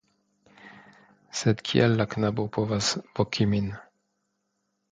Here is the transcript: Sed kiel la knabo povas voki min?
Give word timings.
Sed 1.41 1.61
kiel 1.71 1.93
la 1.99 2.07
knabo 2.15 2.47
povas 2.57 2.89
voki 3.21 3.47
min? 3.53 3.69